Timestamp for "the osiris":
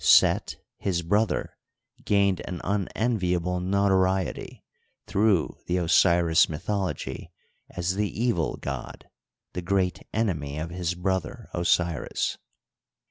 5.67-6.47